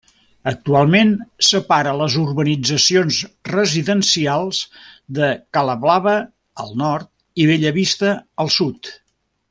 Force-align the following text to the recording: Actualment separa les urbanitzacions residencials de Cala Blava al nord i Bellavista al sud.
Actualment 0.51 1.11
separa 1.47 1.91
les 1.97 2.15
urbanitzacions 2.21 3.19
residencials 3.51 4.63
de 5.19 5.31
Cala 5.59 5.77
Blava 5.85 6.15
al 6.65 6.75
nord 6.85 7.45
i 7.45 7.51
Bellavista 7.53 8.17
al 8.47 8.55
sud. 8.61 8.93